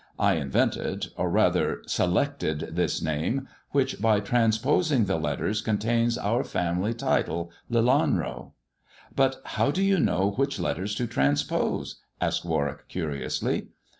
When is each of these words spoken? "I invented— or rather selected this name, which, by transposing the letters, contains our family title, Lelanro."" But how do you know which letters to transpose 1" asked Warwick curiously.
"I 0.29 0.33
invented— 0.37 1.09
or 1.15 1.29
rather 1.29 1.83
selected 1.85 2.69
this 2.75 3.03
name, 3.03 3.47
which, 3.69 4.01
by 4.01 4.19
transposing 4.19 5.05
the 5.05 5.19
letters, 5.19 5.61
contains 5.61 6.17
our 6.17 6.43
family 6.43 6.95
title, 6.95 7.51
Lelanro."" 7.69 8.53
But 9.15 9.39
how 9.45 9.69
do 9.69 9.83
you 9.83 9.99
know 9.99 10.31
which 10.31 10.59
letters 10.59 10.95
to 10.95 11.05
transpose 11.05 12.01
1" 12.17 12.27
asked 12.29 12.43
Warwick 12.43 12.87
curiously. 12.87 13.67